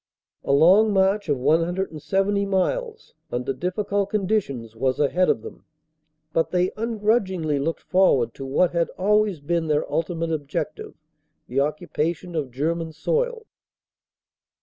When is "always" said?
8.97-9.39